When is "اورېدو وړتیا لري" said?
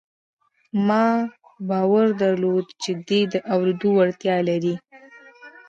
3.53-4.75